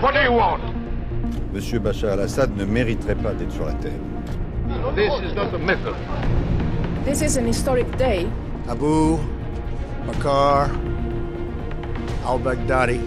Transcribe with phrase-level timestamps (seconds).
[0.00, 0.62] What do you want?
[1.52, 3.98] Monsieur Bachar al-Assad ne mériterait pas d'être sur la terre.
[4.94, 5.96] This is not a method.
[7.04, 8.28] This is an historic day.
[8.68, 9.18] Abu
[10.06, 10.70] Bakr
[12.24, 13.00] al-Baghdadi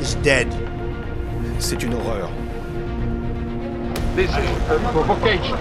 [0.00, 0.46] is dead.
[1.58, 2.30] C'est une horreur.
[4.16, 5.58] This is a provocation.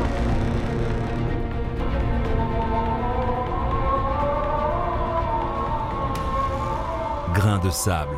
[7.33, 8.17] Grain de sable,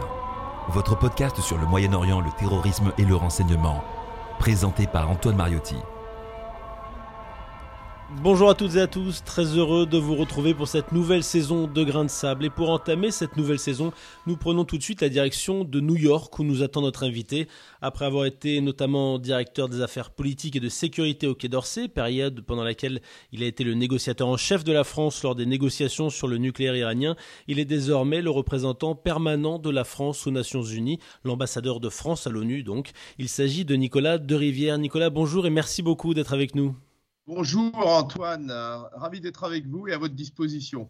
[0.72, 3.84] votre podcast sur le Moyen-Orient, le terrorisme et le renseignement,
[4.40, 5.76] présenté par Antoine Mariotti.
[8.24, 11.66] Bonjour à toutes et à tous, très heureux de vous retrouver pour cette nouvelle saison
[11.66, 12.46] de Grains de Sable.
[12.46, 13.92] Et pour entamer cette nouvelle saison,
[14.28, 17.48] nous prenons tout de suite la direction de New York où nous attend notre invité.
[17.82, 22.42] Après avoir été notamment directeur des affaires politiques et de sécurité au Quai d'Orsay, période
[22.42, 26.12] pendant laquelle il a été le négociateur en chef de la France lors des négociations
[26.12, 27.16] sur le nucléaire iranien,
[27.48, 32.28] il est désormais le représentant permanent de la France aux Nations Unies, l'ambassadeur de France
[32.28, 32.92] à l'ONU donc.
[33.18, 34.78] Il s'agit de Nicolas de Rivière.
[34.78, 36.76] Nicolas, bonjour et merci beaucoup d'être avec nous.
[37.28, 40.90] Bonjour Antoine, euh, ravi d'être avec vous et à votre disposition.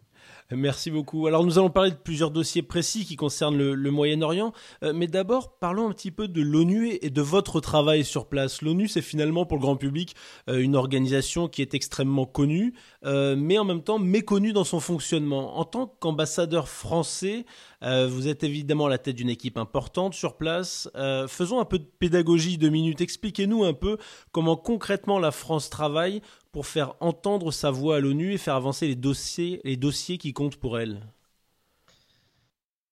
[0.54, 1.28] Merci beaucoup.
[1.28, 4.52] Alors nous allons parler de plusieurs dossiers précis qui concernent le, Moyen-Orient,
[4.84, 8.62] euh, mais d'abord parlons un petit peu de l'ONU et de votre travail sur place.
[8.62, 10.14] L'ONU c'est finalement pour le grand public
[10.50, 12.74] euh, une organisation qui est extrêmement connue,
[13.06, 15.58] euh, mais en même temps méconnue dans son fonctionnement.
[15.58, 17.46] En tant qu'ambassadeur français,
[17.84, 20.88] vous êtes évidemment à la tête d'une équipe importante sur place.
[21.28, 23.02] Faisons un peu de pédagogie deux minutes.
[23.02, 23.98] Expliquez-nous un peu
[24.32, 28.88] comment concrètement la France travaille pour faire entendre sa voix à l'ONU et faire avancer
[28.88, 31.02] les dossiers, qui comptent pour elle.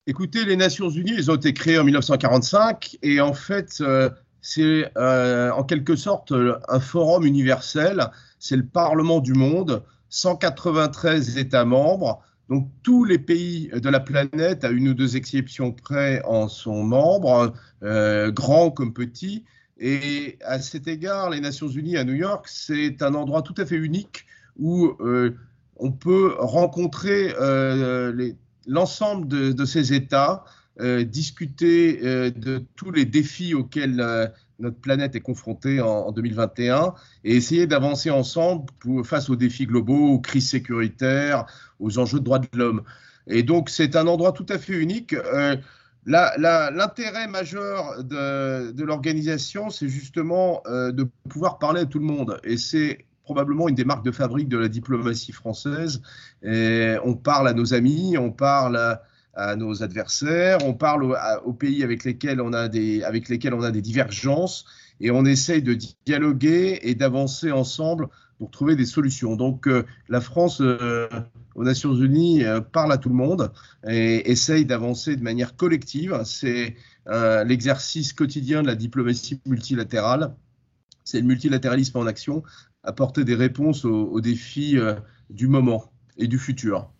[0.06, 4.08] Écoutez, les Nations Unies, elles ont été créées en 1945 et en fait, euh,
[4.40, 6.32] c'est euh, en quelque sorte
[6.68, 8.10] un forum universel.
[8.38, 12.22] C'est le Parlement du monde, 193 États membres.
[12.48, 16.82] Donc tous les pays de la planète, à une ou deux exceptions près, en sont
[16.82, 17.52] membres,
[17.84, 19.44] euh, grands comme petits.
[19.80, 23.64] Et à cet égard, les Nations Unies à New York, c'est un endroit tout à
[23.64, 24.26] fait unique
[24.58, 25.34] où euh,
[25.76, 28.32] on peut rencontrer euh,
[28.66, 30.44] l'ensemble de, ces États,
[30.80, 36.92] euh, discuter de tous les défis auxquels notre planète est confrontée en, en 2021
[37.24, 38.66] et essayer d'avancer ensemble
[39.02, 41.46] face aux défis globaux, aux crises sécuritaires,
[41.78, 42.82] aux enjeux de droits de l'homme.
[43.26, 45.14] Et donc, c'est un endroit tout à fait unique.
[46.06, 52.40] L'intérêt majeur de, l'organisation, c'est justement euh, de pouvoir parler à tout le monde.
[52.44, 56.02] Et c'est probablement une des marques de fabrique de la diplomatie française.
[56.42, 58.76] On parle à nos amis, on parle
[59.34, 63.62] à, nos adversaires, on parle aux pays avec lesquels on a des, avec lesquels on
[63.62, 64.64] a des divergences,
[65.00, 68.08] et on essaye de dialoguer et d'avancer ensemble
[68.40, 69.36] pour trouver des solutions.
[69.36, 71.06] Donc euh, la France euh,
[71.54, 73.52] aux Nations Unies euh, parle à tout le monde
[73.86, 76.18] et essaye d'avancer de manière collective.
[76.24, 76.74] C'est
[77.44, 80.34] l'exercice quotidien de la diplomatie multilatérale.
[81.04, 82.42] C'est le multilatéralisme en action,
[82.82, 84.78] apporter des réponses aux, défis
[85.28, 86.90] du moment et du futur.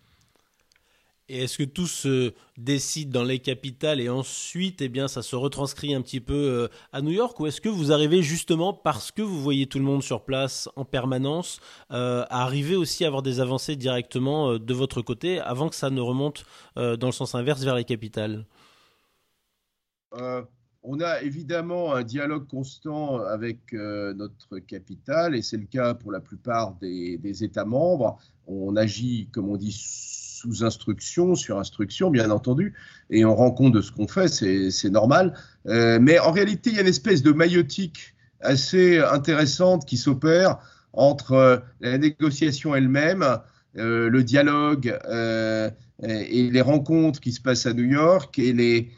[1.33, 5.37] Et est-ce que tout se décide dans les capitales et ensuite, eh bien, ça se
[5.37, 9.13] retranscrit un petit peu euh, à New York Ou est-ce que vous arrivez justement, parce
[9.13, 11.61] que vous voyez tout le monde sur place en permanence,
[11.93, 15.77] euh, à arriver aussi à avoir des avancées directement euh, de votre côté avant que
[15.77, 18.45] ça ne remonte dans le sens inverse vers les capitales?
[20.83, 26.21] On a évidemment un dialogue constant avec notre capitale, et c'est le cas pour la
[26.21, 28.19] plupart des, des États membres.
[28.49, 29.71] On agit, comme on dit,
[30.41, 32.75] sous instruction, sur instruction, bien entendu,
[33.11, 35.35] et on rend compte de ce qu'on fait, c'est normal.
[35.67, 40.59] Euh, mais en réalité, il y a une espèce de maïotique assez intéressante qui s'opère
[40.93, 43.25] entre euh, la négociation elle-même,
[43.77, 44.99] euh, le dialogue
[46.03, 48.89] et les rencontres qui se passent à New York et,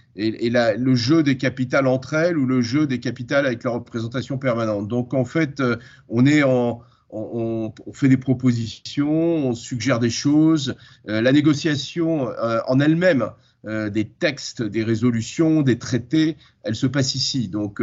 [0.51, 4.39] la- le jeu des capitales entre elles ou le jeu des capitales avec leur représentation
[4.39, 4.87] permanente.
[4.87, 5.61] Donc en fait,
[6.09, 6.81] on est en,
[7.13, 10.75] on, fait des propositions, on suggère des choses.
[11.09, 13.31] Euh, la négociation euh, en elle-même,
[13.67, 17.49] euh, des textes, des résolutions, des traités, elle se passe ici.
[17.49, 17.81] Donc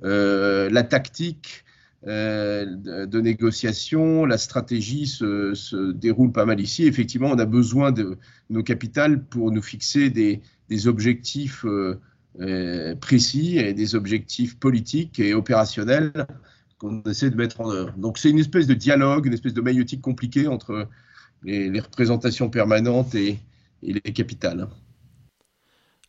[0.00, 1.64] la tactique
[2.06, 6.86] de, négociation, la stratégie se, déroule pas mal ici.
[6.86, 8.16] Effectivement, on a besoin de
[8.48, 10.40] nos capitales pour nous fixer des,
[10.70, 11.66] des objectifs
[13.00, 16.26] précis et des objectifs politiques et opérationnels
[16.80, 17.92] qu'on essaie de mettre en œuvre.
[17.96, 20.88] Donc c'est une espèce de dialogue, une espèce de maïotique compliquée entre
[21.44, 23.38] les, représentations permanentes et,
[23.82, 24.66] et les capitales.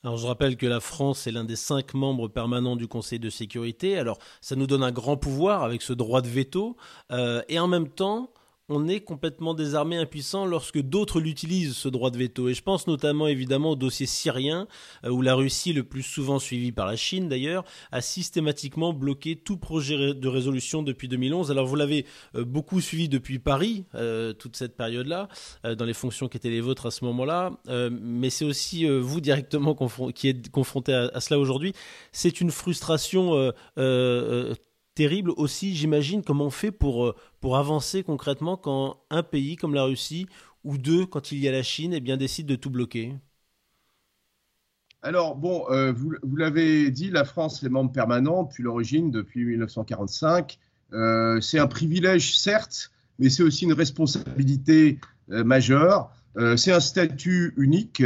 [0.04, 3.30] Alors je rappelle que la France est l'un des cinq membres permanents du Conseil de
[3.30, 3.98] sécurité.
[3.98, 6.76] Alors ça nous donne un grand pouvoir avec ce droit de veto.
[7.12, 8.32] Euh, et en même temps,
[8.70, 12.50] on est complètement désarmé, impuissant lorsque d'autres l'utilisent, ce droit de veto.
[12.50, 14.68] Et je pense notamment évidemment au dossier syrien,
[15.04, 19.36] euh, où la Russie, le plus souvent suivie par la Chine d'ailleurs, a systématiquement bloqué
[19.36, 21.52] tout projet de résolution depuis 2011.
[21.52, 22.06] Alors vous l'avez
[22.36, 25.28] euh, beaucoup suivi depuis Paris, euh, toute cette période-là,
[25.64, 27.52] dans les fonctions qui étaient les vôtres à ce moment-là,
[27.92, 29.76] mais c'est aussi vous directement
[30.14, 31.74] qui êtes confronté à, à cela aujourd'hui.
[32.12, 33.52] C'est une frustration
[34.96, 39.74] terrible aussi, j'imagine, comment on fait pour, euh, pour avancer concrètement quand un pays comme
[39.74, 40.28] la Russie,
[40.64, 43.16] ou deux, quand il y a la Chine, eh bien, décide de tout bloquer?
[45.02, 50.60] Alors, bon, euh, vous, l'avez dit, la France est membre permanent depuis l'origine, depuis 1945.
[50.94, 56.12] Euh, c'est un privilège, certes, mais c'est aussi une responsabilité majeure.
[56.58, 58.04] c'est un statut unique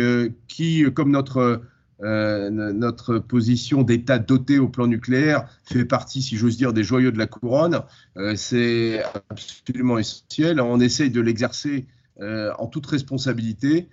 [0.48, 1.64] qui, comme notre
[2.04, 7.12] euh, notre position d'État doté au plan nucléaire fait partie, si j'ose dire, des joyaux
[7.12, 7.82] de la couronne.
[8.18, 10.60] Euh, c'est absolument essentiel.
[10.60, 11.88] On essaye de l'exercer
[12.20, 13.90] euh, en toute responsabilité,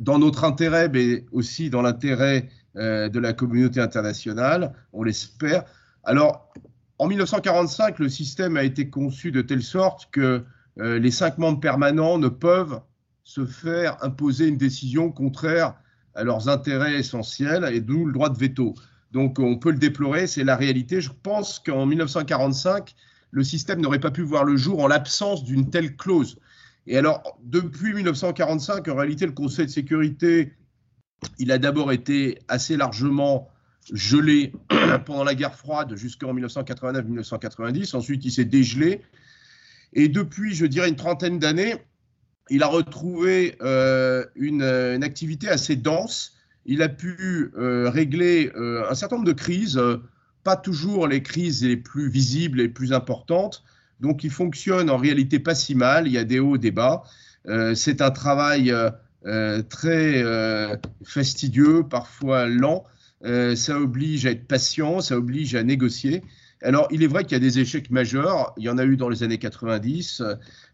[0.00, 5.62] dans notre intérêt, mais aussi dans l'intérêt de la communauté internationale, on l'espère.
[6.02, 6.52] Alors,
[6.98, 10.42] en 1945, le système a été conçu de telle sorte que
[10.76, 12.80] les cinq membres permanents ne peuvent
[13.22, 15.74] se faire imposer une décision contraire
[16.18, 18.74] à leurs intérêts essentiels et d'où le droit de veto.
[19.12, 21.00] Donc on peut le déplorer, c'est la réalité.
[21.00, 22.94] Je pense qu'en 1945,
[23.30, 26.38] le système n'aurait pas pu voir le jour en l'absence d'une telle clause.
[26.86, 30.54] Et alors, depuis 1945, en réalité, le Conseil de sécurité,
[31.38, 33.48] il a d'abord été assez largement
[33.92, 34.52] gelé
[35.06, 37.94] pendant la guerre froide jusqu'en 1989-1990.
[37.94, 39.02] Ensuite, il s'est dégelé.
[39.92, 41.76] Et depuis, je dirais, une trentaine d'années,
[42.50, 44.62] il a retrouvé euh, une,
[45.02, 46.34] activité assez dense.
[46.66, 49.80] Il a pu euh, régler euh, un certain nombre de crises,
[50.44, 53.64] pas toujours les crises les plus visibles les plus importantes.
[54.00, 56.06] Donc, il fonctionne en réalité pas si mal.
[56.06, 57.02] Il y a des hauts, des bas.
[57.74, 58.72] C'est un travail
[59.68, 60.22] très
[61.04, 62.84] fastidieux, parfois lent.
[63.24, 66.22] ça oblige à être patient, ça oblige à négocier.
[66.62, 68.52] Alors, il est vrai qu'il y a des échecs majeurs.
[68.56, 70.22] Il y en a eu dans les années 90,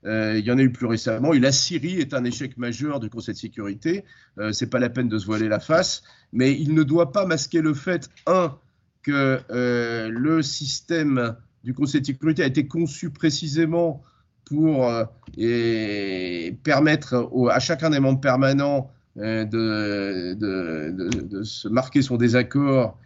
[0.06, 1.32] euh, il y en a eu plus récemment.
[1.34, 4.04] Et la Syrie est un échec majeur du Conseil de sécurité.
[4.38, 6.02] Euh, Ce n'est pas la peine de se voiler la face.
[6.32, 8.56] Mais il ne doit pas masquer le fait, un,
[9.02, 14.02] que euh, le système du Conseil de sécurité a été conçu précisément
[14.46, 14.90] pour
[15.38, 22.98] et permettre à chacun des membres permanents de, de, se marquer son désaccord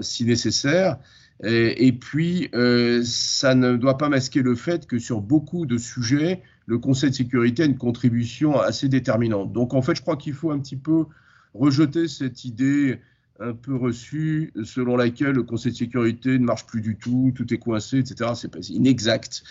[0.00, 0.98] si nécessaire.
[1.42, 6.42] Et, puis, euh, ça ne doit pas masquer le fait que sur beaucoup de sujets,
[6.66, 9.52] le Conseil de sécurité a une contribution assez déterminante.
[9.52, 11.06] Donc, en fait, je crois qu'il faut un petit peu
[11.54, 13.00] rejeter cette idée
[13.40, 17.52] un peu reçue selon laquelle le Conseil de sécurité ne marche plus du tout, tout
[17.54, 18.32] est coincé, etc.
[18.34, 19.42] C'est inexact.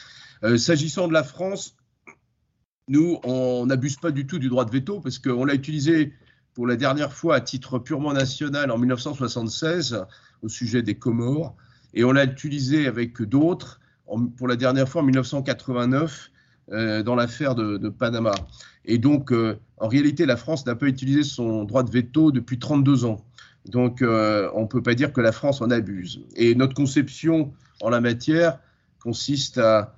[0.44, 1.76] Euh, s'agissant de la France,
[2.88, 6.14] nous, on n'abuse pas du tout du droit de veto parce qu'on l'a utilisé
[6.54, 10.06] pour la dernière fois à titre purement national en 1976
[10.42, 11.56] au sujet des Comores.
[11.94, 13.80] Et on l'a utilisé avec d'autres,
[14.38, 16.32] pour la dernière fois en 1989,
[16.72, 18.36] euh, dans l'affaire de, Panama.
[18.86, 22.60] Et donc, euh, en réalité, la France n'a pas utilisé son droit de veto depuis
[22.60, 23.26] 32 ans.
[23.66, 26.22] Donc, euh, on ne peut pas dire que la France en abuse.
[26.36, 28.60] Et notre conception en la matière
[29.00, 29.96] consiste à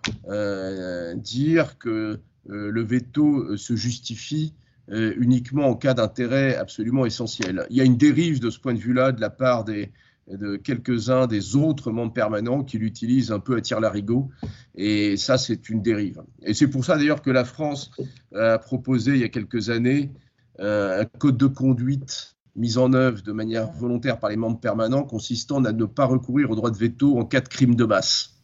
[1.15, 4.53] dire que le veto se justifie
[4.87, 7.65] uniquement en cas d'intérêt absolument essentiel.
[7.69, 9.91] Il y a une dérive de ce point de vue-là de la part des,
[10.27, 14.29] de quelques-uns des autres membres permanents qui l'utilisent un peu à tire-larigot.
[14.75, 16.21] Et ça, c'est une dérive.
[16.43, 17.91] Et c'est pour ça d'ailleurs que la France
[18.35, 20.11] a proposé il y a quelques années
[20.59, 25.03] euh, un code de conduite mis en œuvre de manière volontaire par les membres permanents
[25.03, 28.35] consistant à ne pas recourir au droit de veto en cas de crime de masse.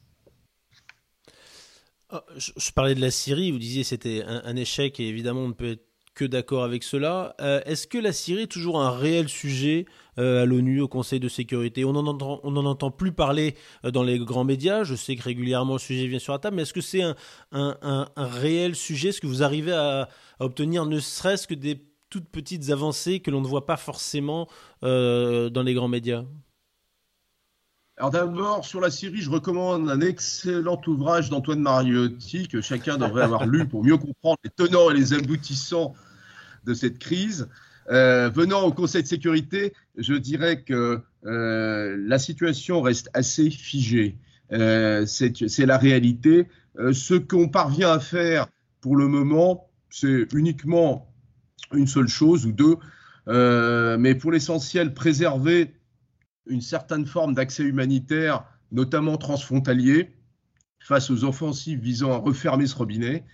[2.09, 5.49] Ah, je, parlais de la Syrie, vous disiez c'était un, un, échec et évidemment on
[5.49, 5.86] ne peut être
[6.25, 7.35] d'accord avec cela.
[7.41, 9.85] Euh, est-ce que la Syrie est toujours un réel sujet
[10.17, 11.85] euh, à l'ONU, au Conseil de sécurité?
[11.85, 13.55] On n'en entend, plus parler
[13.85, 14.83] euh, dans les grands médias.
[14.83, 17.15] Je sais que régulièrement le sujet vient sur la table, mais est-ce que c'est un,
[17.51, 19.09] un, réel sujet?
[19.09, 20.09] Est-ce que vous arrivez à,
[20.39, 24.47] obtenir ne serait-ce que des toutes petites avancées que l'on ne voit pas forcément
[24.81, 26.23] dans les grands médias?
[27.99, 33.23] Alors d'abord, sur la Syrie, je recommande un excellent ouvrage d'Antoine Mariotti que chacun devrait
[33.23, 35.95] avoir lu pour mieux comprendre les tenants et les aboutissants
[36.67, 37.47] de cette crise.
[37.89, 44.17] Euh, venant au Conseil de sécurité, je dirais que euh, la situation reste assez figée.
[44.51, 46.47] Euh, c'est la réalité.
[46.77, 48.47] ce qu'on parvient à faire
[48.81, 51.11] pour le moment, c'est uniquement
[51.73, 52.77] une seule chose ou deux,
[53.97, 55.73] mais pour l'essentiel, préserver
[56.45, 60.13] une certaine forme d'accès humanitaire, notamment transfrontalier,
[60.79, 63.25] face aux offensives visant à refermer ce robinet,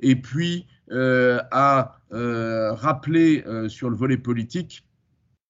[0.00, 4.84] et puis euh, à euh, rappeler euh, sur le volet politique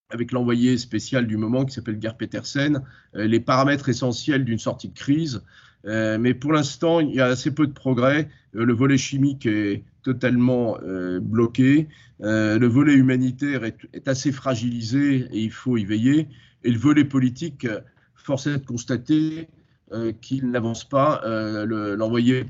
[0.09, 2.81] avec l'envoyé spécial du moment qui s'appelle Gerd Petersen,
[3.13, 5.43] les paramètres essentiels d'une sortie de crise.
[5.83, 8.27] mais pour l'instant, il y a assez peu de progrès.
[8.53, 10.79] le volet chimique est totalement
[11.21, 11.89] bloqué.
[12.21, 16.27] le volet humanitaire est, est, assez fragilisé et il faut y veiller.
[16.63, 17.67] Et le volet politique,
[18.15, 19.47] force est de constater
[19.91, 21.21] euh, qu'il n'avance pas.
[21.25, 22.45] Euh, l'envoyé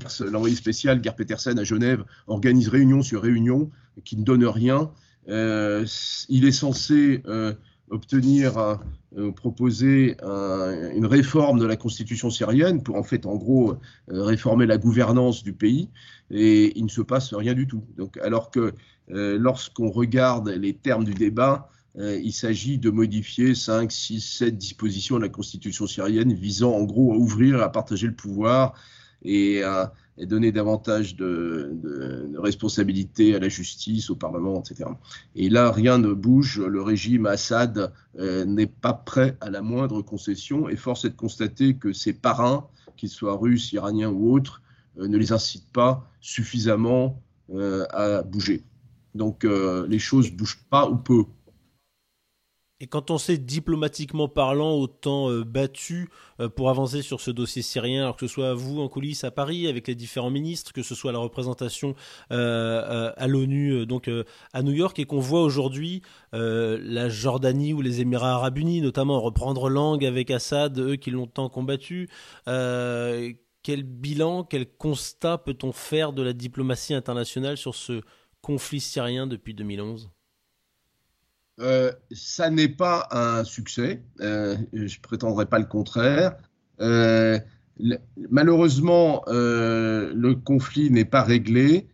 [0.54, 3.70] spécial, Gerd Petersen, à Genève, organise réunion sur réunion
[4.04, 4.90] qui ne donne rien.
[5.30, 5.86] Euh,
[6.28, 7.22] il est censé
[7.88, 8.78] obtenir,
[9.36, 13.76] proposer une réforme de la constitution syrienne pour en fait, en gros,
[14.08, 15.88] réformer la gouvernance du pays,
[16.30, 17.82] et il ne se passe rien du tout.
[17.96, 18.74] Donc, alors que
[19.08, 21.70] lorsqu'on regarde les termes du débat,
[22.00, 27.12] il s'agit de modifier 5, 6, 7 dispositions de la Constitution syrienne visant en gros
[27.12, 28.74] à ouvrir, à partager le pouvoir
[29.22, 29.92] et à
[30.26, 34.90] donner davantage de, responsabilités à la justice, au Parlement, etc.
[35.34, 36.60] Et là, rien ne bouge.
[36.60, 41.16] Le régime Assad euh, n'est pas prêt à la moindre concession et force est de
[41.16, 42.66] constater que ses parrains,
[42.96, 44.62] qu'ils soient russes, iraniens ou autres,
[44.98, 47.22] euh, ne les incitent pas suffisamment
[47.92, 48.62] à bouger.
[49.16, 51.24] Donc les choses bougent pas ou peu.
[52.82, 56.08] Et quand on s'est diplomatiquement parlant autant euh, battu
[56.40, 59.30] euh, pour avancer sur ce dossier syrien, alors que ce soit vous en coulisses à
[59.30, 61.94] Paris avec les différents ministres, que ce soit la représentation
[62.32, 63.86] euh, à l'ONU,
[64.54, 66.00] à New York, et qu'on voit aujourd'hui
[66.32, 71.26] la Jordanie ou les Émirats arabes unis notamment reprendre langue avec Assad, eux qui l'ont
[71.26, 72.08] tant combattu.
[72.46, 78.00] quel bilan, quel constat peut-on faire de la diplomatie internationale sur ce
[78.40, 80.10] conflit syrien depuis 2011
[81.60, 84.02] euh, ça n'est pas un succès.
[84.20, 86.36] Euh, je prétendrai pas le contraire.
[86.80, 87.38] Euh,
[88.30, 91.88] malheureusement, le conflit n'est pas réglé.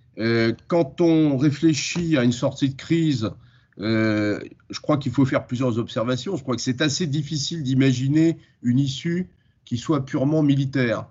[0.69, 3.31] quand on réfléchit à une sortie de crise,
[3.79, 6.37] je crois qu'il faut faire plusieurs observations.
[6.37, 9.29] Je crois que c'est assez difficile d'imaginer une issue
[9.65, 11.07] qui soit purement militaire.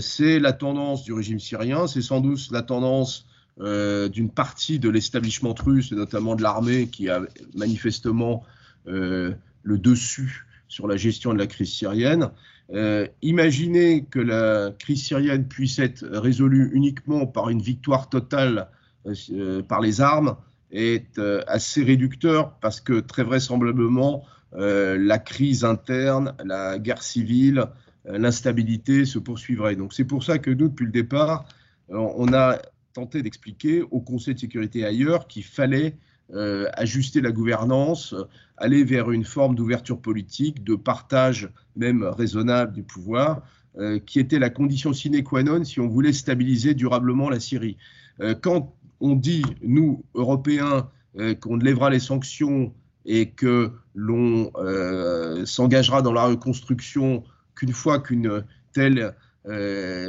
[0.00, 3.27] c'est la tendance du régime syrien, c'est sans doute la tendance
[3.60, 7.22] euh, d'une partie de l'establishment russe, notamment de l'armée, qui a
[7.56, 8.44] manifestement
[8.86, 9.32] euh,
[9.64, 12.30] le dessus sur la gestion de la crise syrienne.
[12.72, 18.68] Euh, imaginez que la crise syrienne puisse être résolue uniquement par une victoire totale
[19.68, 20.36] par les armes
[20.70, 27.64] est assez réducteur parce que très vraisemblablement la crise interne, la guerre civile,
[28.04, 29.76] l'instabilité se poursuivraient.
[29.76, 31.46] Donc c'est pour ça que nous, depuis le départ,
[31.88, 32.58] on a
[32.98, 35.94] tenté d'expliquer au Conseil de sécurité ailleurs qu'il fallait
[36.34, 38.12] euh, ajuster la gouvernance,
[38.56, 43.42] aller vers une forme d'ouverture politique, de partage même raisonnable du pouvoir,
[43.78, 47.76] euh, qui était la condition sine qua non si on voulait stabiliser durablement la Syrie.
[48.20, 50.90] Euh, quand on dit, nous, Européens,
[51.40, 52.72] qu'on lèvera les sanctions
[53.04, 54.52] et que l'on
[55.46, 57.24] s'engagera dans la reconstruction
[57.56, 59.14] qu'une fois qu'une telle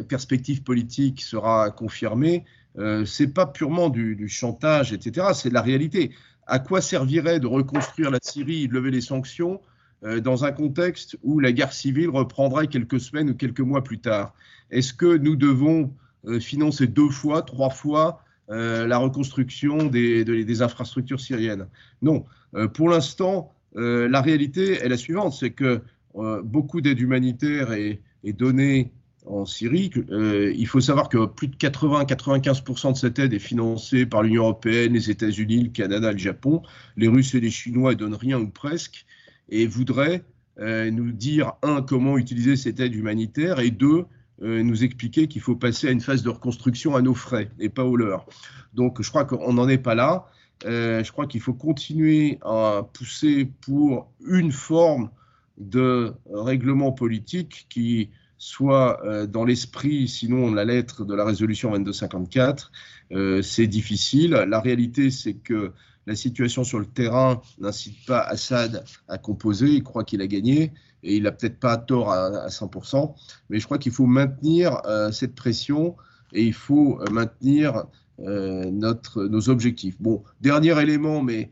[0.08, 2.46] perspective politique sera confirmée,
[2.77, 5.27] euh, c'est pas purement du, chantage, etc.
[5.33, 6.11] C'est la réalité.
[6.47, 9.61] À quoi servirait de reconstruire la Syrie, de lever les sanctions
[10.03, 13.99] euh, dans un contexte où la guerre civile reprendrait quelques semaines ou quelques mois plus
[13.99, 14.33] tard?
[14.71, 15.93] Est-ce que nous devons
[16.25, 21.67] euh, financer deux fois, trois fois la reconstruction des, infrastructures syriennes?
[22.01, 22.25] Non.
[22.73, 25.83] pour l'instant, la réalité est la suivante, c'est que
[26.15, 28.91] beaucoup d'aide humanitaire est donnée
[29.29, 29.91] en Syrie.
[30.12, 34.43] Euh, il faut savoir que plus de 80-95% de cette aide est financée par l'Union
[34.43, 36.63] européenne, les États-Unis, le Canada, le Japon.
[36.98, 39.05] Les Russes et les Chinois ne donnent rien ou presque
[39.50, 40.24] et voudraient
[40.59, 44.05] euh, nous dire, un, comment utiliser cette aide humanitaire et deux,
[44.41, 47.69] euh, nous expliquer qu'il faut passer à une phase de reconstruction à nos frais et
[47.69, 48.25] pas aux leurs.
[48.74, 50.25] Donc je crois qu'on n'en est pas là.
[50.63, 55.09] je crois qu'il faut continuer à pousser pour une forme
[55.57, 58.09] de règlement politique qui
[58.39, 62.72] soit euh, dans l'esprit, sinon la lettre de la résolution 2254.
[63.12, 64.31] Euh, c'est difficile.
[64.31, 65.74] La réalité, c'est que
[66.08, 69.67] la situation sur le terrain n'incite pas Assad à composer.
[69.67, 70.72] Il croit qu'il a gagné
[71.03, 73.13] et il n'a peut-être pas tort à, 100%.
[73.50, 75.98] Mais je crois qu'il faut maintenir euh, cette pression
[76.34, 77.86] et il faut maintenir
[78.19, 79.96] nos objectifs.
[80.01, 81.51] Bon, dernier élément, mais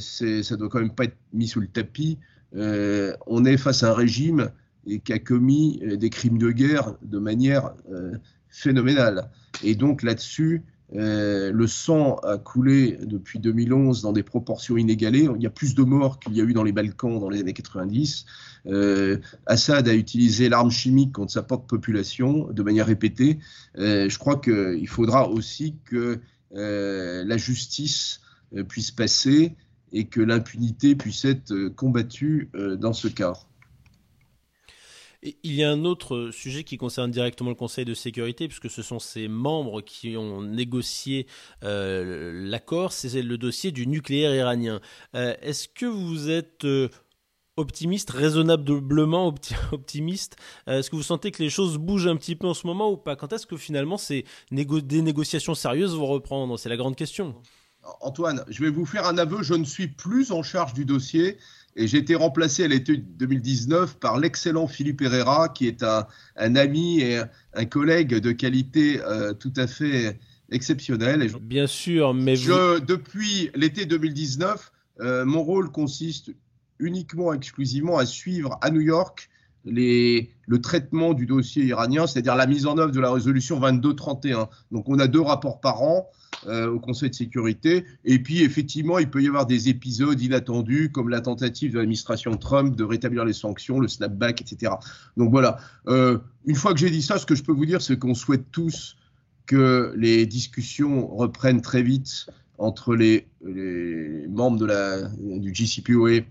[0.00, 2.18] ça doit quand même pas être mis sous le tapis.
[2.54, 4.50] on est face à un régime
[4.86, 8.12] et qui a commis euh, des crimes de guerre de manière euh,
[8.48, 9.30] phénoménale.
[9.62, 10.64] Et donc là-dessus,
[10.96, 15.28] Euh, le sang a coulé depuis 2011 dans des proportions inégalées.
[15.36, 17.40] Il y a plus de morts qu'il y a eu dans les Balkans dans les
[17.40, 18.26] années 90.
[18.66, 23.38] Euh, Assad a utilisé l'arme chimique contre sa propre population de manière répétée.
[23.76, 26.20] Je crois qu'il faudra aussi que
[26.52, 28.20] la justice
[28.68, 29.54] puisse passer
[29.92, 33.34] et que l'impunité puisse être combattue dans ce cas.
[35.22, 38.80] Il y a un autre sujet qui concerne directement le Conseil de sécurité, puisque ce
[38.80, 41.26] sont ses membres qui ont négocié
[41.62, 44.80] euh, l'accord, c'est le dossier du nucléaire iranien.
[45.14, 46.88] Euh, Est-ce que vous êtes euh,
[47.58, 50.36] optimiste, raisonnablement opti optimiste?
[50.66, 52.96] Est-ce que vous sentez que les choses bougent un petit peu en ce moment ou
[52.96, 53.14] pas?
[53.14, 56.58] Quand est-ce que finalement ces des négociations sérieuses vont reprendre?
[56.58, 57.34] C'est la grande question.
[58.00, 61.38] Antoine, je vais vous faire un aveu, je ne suis plus en charge du dossier
[61.76, 66.56] et j'ai été remplacé à l'été 2019 par l'excellent Philippe Herrera, qui est un, un,
[66.56, 67.20] ami et
[67.54, 70.18] un collègue de qualité euh, tout à fait
[70.50, 71.28] exceptionnelle.
[71.28, 72.80] Je, Bien sûr, mais je, vous...
[72.80, 76.32] depuis l'été 2019, euh, mon rôle consiste
[76.78, 79.30] uniquement, exclusivement à suivre à New York
[79.64, 84.48] les, le traitement du dossier iranien, c'est-à-dire la mise en œuvre de la résolution 2231.
[84.72, 86.08] Donc on a deux rapports par an
[86.46, 87.84] euh, au Conseil de sécurité.
[88.04, 92.34] Et puis effectivement, il peut y avoir des épisodes inattendus, comme la tentative de l'administration
[92.36, 94.72] Trump de rétablir les sanctions, le snapback, etc.
[95.18, 95.58] Donc voilà.
[95.88, 98.14] Euh, une fois que j'ai dit ça, ce que je peux vous dire, c'est qu'on
[98.14, 98.96] souhaite tous
[99.44, 103.26] que les discussions reprennent très vite entre les,
[104.28, 106.24] membres de la, du GCPOA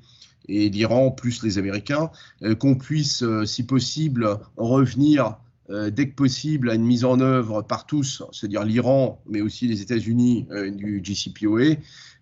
[0.47, 2.09] et l'Iran, plus les Américains,
[2.41, 5.37] euh, qu'on puisse, si possible, en revenir
[5.69, 9.81] dès que possible à une mise en œuvre par tous, c'est-à-dire l'Iran, mais aussi les
[9.81, 11.75] États-Unis euh, du GCPOA.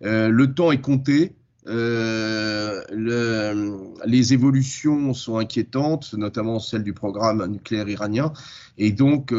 [0.04, 1.36] Euh, le temps est compté.
[1.66, 2.84] Le,
[4.06, 8.32] les évolutions sont inquiétantes, notamment celle du programme nucléaire iranien.
[8.77, 9.34] Et donc,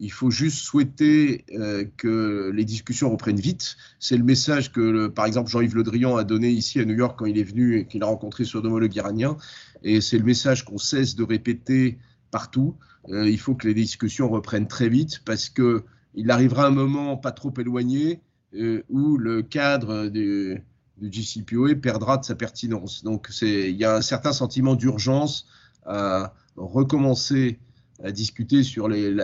[0.00, 3.76] il faut juste souhaiter euh, que les discussions reprennent vite.
[3.98, 7.16] C'est le message que, par exemple, Jean-Yves Le Drian a donné ici à New York
[7.18, 9.36] quand il est venu et qu'il a rencontré son homologue iranien.
[9.82, 11.98] Et c'est le message qu'on cesse de répéter
[12.30, 12.76] partout.
[13.08, 15.84] Euh, il faut que les discussions reprennent très vite parce que
[16.14, 18.20] il arrivera un moment pas trop éloigné
[18.54, 20.62] euh, où le cadre du,
[20.98, 23.04] du GCPOA perdra de sa pertinence.
[23.04, 25.46] Donc, il y a un certain sentiment d'urgence
[25.86, 27.58] à recommencer
[28.02, 29.14] à discuter sur les,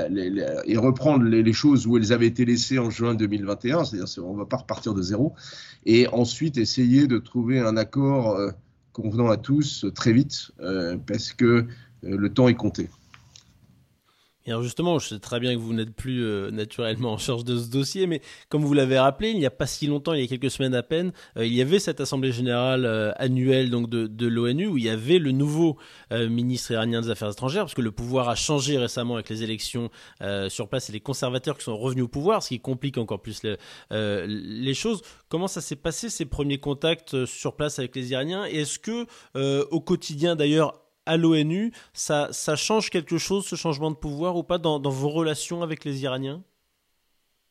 [0.67, 4.39] et reprendre les, choses où elles avaient été laissées en juin 2021, c'est-à-dire on ne
[4.39, 5.35] va pas repartir de zéro,
[5.87, 8.51] et ensuite essayer de trouver un accord euh,
[8.93, 10.53] convenant à tous très vite,
[11.07, 11.67] parce que
[12.03, 12.89] le temps est compté.
[14.49, 17.59] Alors justement, je sais très bien que vous n'êtes plus euh, naturellement en charge de
[17.59, 20.25] ce dossier, mais comme vous l'avez rappelé, il n'y a pas si longtemps, il y
[20.25, 23.91] a quelques semaines à peine, euh, il y avait cette assemblée générale euh, annuelle donc
[23.91, 25.79] de, de l'ONU où il y avait le nouveau
[26.13, 29.43] euh, ministre iranien des Affaires étrangères, parce que le pouvoir a changé récemment avec les
[29.43, 29.91] élections
[30.23, 33.21] euh, sur place et les conservateurs qui sont revenus au pouvoir, ce qui complique encore
[33.21, 33.57] plus le,
[33.91, 35.03] euh, les choses.
[35.29, 38.47] Comment ça s'est passé ces premiers contacts sur place avec les Iraniens?
[38.47, 39.07] Et est-ce que
[39.73, 44.59] au quotidien d'ailleurs à l'ONU, ça, change quelque chose, ce changement de pouvoir ou pas,
[44.59, 46.43] dans, vos relations avec les Iraniens?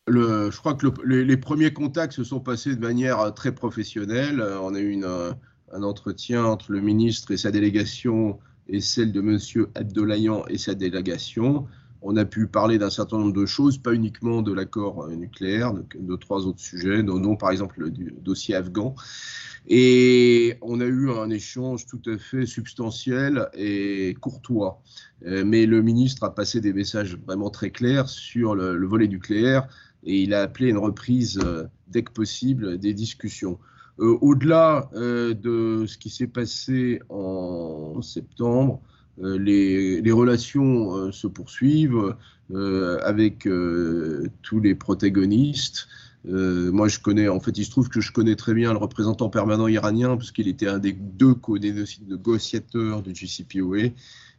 [0.07, 4.39] Je crois que le, les, premiers contacts se sont passés de manière très professionnelle.
[4.61, 5.35] On a eu une,
[5.71, 9.67] un entretien entre le ministre et sa délégation et celle de M.
[9.75, 11.67] Abdollahian et sa délégation.
[12.01, 16.15] On a pu parler d'un certain nombre de choses, pas uniquement de l'accord nucléaire, de,
[16.15, 18.95] trois autres sujets, dont par exemple le dossier afghan.
[19.67, 24.81] Et on a eu un échange tout à fait substantiel et courtois.
[25.23, 29.67] Mais le ministre a passé des messages vraiment très clairs sur le, le volet nucléaire
[30.03, 31.39] et il a appelé une reprise
[31.87, 33.57] dès que possible des discussions.
[33.99, 38.81] Euh, Au-delà euh, de ce qui s'est passé en septembre,
[39.23, 42.15] euh, les, relations se poursuivent
[43.03, 43.49] avec
[44.43, 45.87] tous les protagonistes.
[46.27, 48.79] Euh, moi, je connais, en fait, il se trouve que je connais très bien le
[48.79, 53.89] représentant permanent iranien, puisqu'il était un des deux co-négociateurs du GCPOA.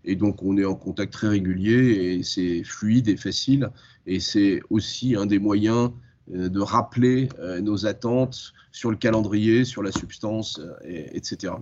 [0.04, 3.70] Et donc, on est en contact très régulier et c'est fluide et facile.
[4.06, 5.90] Et c'est aussi un des moyens
[6.32, 11.54] euh, de rappeler euh, nos attentes sur le calendrier, sur la substance, et, etc.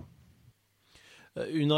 [1.53, 1.71] Une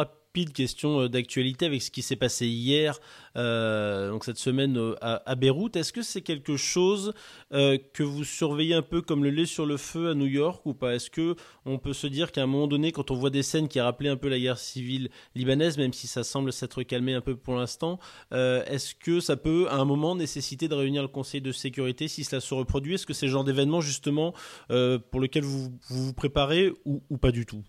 [0.46, 3.00] question d'actualité avec ce qui s'est passé hier,
[3.36, 5.76] euh, donc cette semaine à, à Beyrouth.
[5.76, 7.14] Est-ce que c'est quelque chose
[7.54, 10.66] euh, que vous surveillez un peu comme le lait sur le feu à New York
[10.66, 10.96] ou pas?
[10.96, 13.68] Est-ce que on peut se dire qu'à un moment donné, quand on voit des scènes
[13.68, 17.22] qui rappelaient un peu la guerre civile libanaise, même si ça semble s'être calmé un
[17.22, 18.00] peu pour l'instant,
[18.34, 22.08] euh, est-ce que ça peut à un moment nécessiter de réunir le Conseil de sécurité
[22.08, 22.96] si cela se reproduit?
[22.96, 24.34] Est-ce que c'est le genre d'événement justement
[24.72, 27.64] euh, pour lequel vous, vous préparez ou pas du tout?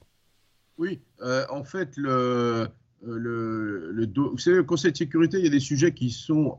[0.79, 2.69] Oui, euh, en fait, le,
[3.03, 6.59] le, le, le Conseil de sécurité, il y a des sujets qui sont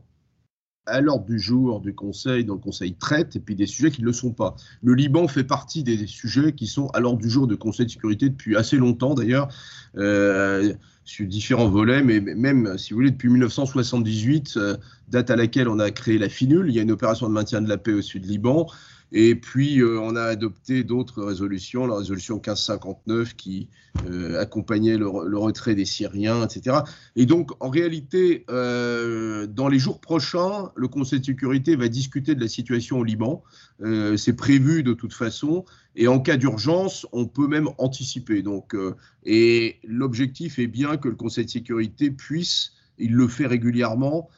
[0.86, 4.02] à l'ordre du jour du Conseil, dont le Conseil traite, et puis des sujets qui
[4.02, 4.56] ne le sont pas.
[4.82, 7.90] Le Liban fait partie des sujets qui sont à l'ordre du jour du Conseil de
[7.90, 9.48] sécurité depuis assez longtemps d'ailleurs,
[9.96, 10.72] euh,
[11.10, 14.76] sur différents volets, mais même, si vous voulez, depuis 1978, euh,
[15.08, 17.60] date à laquelle on a créé la FINUL, il y a une opération de maintien
[17.60, 18.68] de la paix au sud Liban,
[19.10, 23.68] et puis, euh, on a adopté d'autres résolutions, la résolution 1559 qui
[24.08, 26.76] euh, accompagnait le, retrait des Syriens, etc.
[27.16, 32.40] Et donc, en réalité, dans les jours prochains, le Conseil de sécurité va discuter de
[32.40, 33.42] la situation au Liban.
[34.16, 35.64] C'est prévu de toute façon.
[36.00, 38.42] Et en cas d'urgence, on peut même anticiper.
[38.42, 38.74] Donc,
[39.24, 44.28] et l'objectif est bien que le Conseil de sécurité puisse, il le fait régulièrement,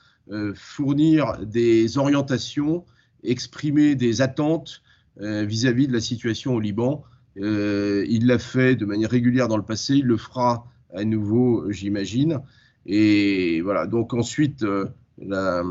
[0.55, 2.85] fournir des orientations
[3.23, 4.83] exprimer des attentes
[5.21, 7.05] euh, vis-à-vis de la situation au Liban.
[7.39, 11.71] Euh, il l'a fait de manière régulière dans le passé, il le fera à nouveau,
[11.71, 12.41] j'imagine.
[12.85, 14.87] Et voilà, donc ensuite, euh,
[15.19, 15.63] la,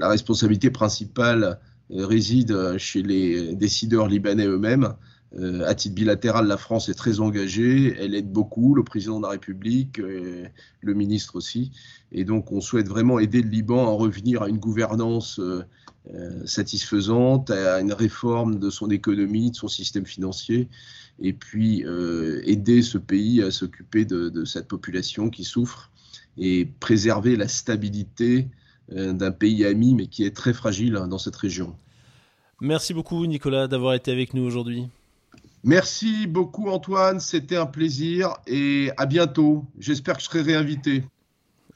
[0.00, 1.58] responsabilité principale
[1.90, 4.94] réside chez les décideurs libanais eux-mêmes.
[5.66, 9.30] à titre bilatéral, la France est très engagée, elle aide beaucoup, le président de la
[9.30, 11.72] République, le ministre aussi.
[12.12, 15.40] Et donc, on souhaite vraiment aider le Liban à revenir à une gouvernance
[16.14, 20.68] euh, satisfaisante, à une réforme de son économie, de son système financier,
[21.18, 25.90] et puis euh, aider ce pays à s'occuper de, cette population qui souffre
[26.38, 31.36] et préserver la stabilité euh, d'un pays ami, mais qui est très fragile dans cette
[31.36, 31.74] région.
[32.60, 34.86] Merci beaucoup Nicolas d'avoir été avec nous aujourd'hui.
[35.64, 39.64] Merci beaucoup Antoine, c'était un plaisir et à bientôt.
[39.78, 41.02] J'espère que je serai réinvité.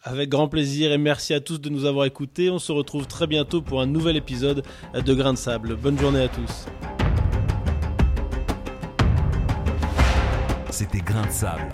[0.02, 2.50] Avec grand plaisir et merci à tous de nous avoir écoutés.
[2.50, 5.76] On se retrouve très bientôt pour un nouvel épisode de Grain de Sable.
[5.76, 6.66] Bonne journée à tous.
[10.70, 11.68] C'était Grain de Sable.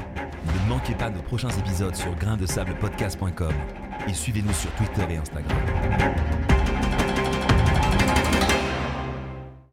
[0.46, 5.56] Ne manquez pas nos prochains épisodes sur graindesablepodcast.com et suivez-nous sur Twitter et Instagram.